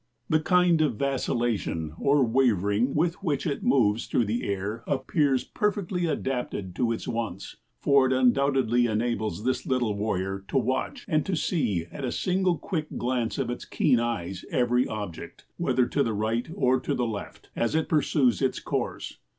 [0.29, 6.07] The kind of vacillation or wavering with which it moves through the air appears perfectly
[6.07, 11.35] adapted to its wants; for it undoubtedly enables this little warrior to watch and to
[11.35, 16.13] see at a single quick glance of its keen eyes every object, whether to the
[16.13, 19.19] right or to the left, as it pursues its course.